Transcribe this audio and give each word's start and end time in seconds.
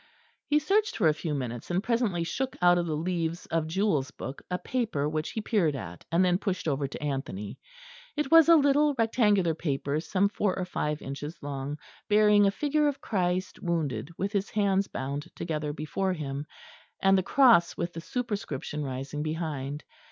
He 0.47 0.57
searched 0.57 0.97
for 0.97 1.07
a 1.09 1.13
few 1.13 1.35
minutes, 1.35 1.69
and 1.69 1.83
presently 1.83 2.23
shook 2.23 2.57
out 2.59 2.79
of 2.79 2.87
the 2.87 2.95
leaves 2.97 3.45
of 3.45 3.67
Jewell's 3.67 4.09
book 4.09 4.41
a 4.49 4.57
paper 4.57 5.07
which 5.07 5.29
he 5.29 5.41
peered 5.41 5.75
at, 5.75 6.03
and 6.11 6.25
then 6.25 6.39
pushed 6.39 6.67
over 6.67 6.87
to 6.87 7.03
Anthony. 7.03 7.59
It 8.17 8.31
was 8.31 8.49
a 8.49 8.55
little 8.55 8.95
rectangular 8.97 9.53
paper, 9.53 9.99
some 9.99 10.27
four 10.27 10.57
or 10.57 10.65
five 10.65 11.03
inches 11.03 11.37
long; 11.43 11.77
bearing 12.09 12.47
a 12.47 12.49
figure 12.49 12.87
of 12.87 12.99
Christ, 12.99 13.61
wounded, 13.61 14.09
with 14.17 14.31
His 14.31 14.49
hands 14.49 14.87
bound 14.87 15.27
together 15.35 15.71
before 15.71 16.13
Him, 16.13 16.47
and 16.99 17.15
the 17.15 17.21
Cross 17.21 17.77
with 17.77 17.93
the 17.93 18.01
superscription 18.01 18.83
rising 18.83 19.21
behind. 19.21 19.83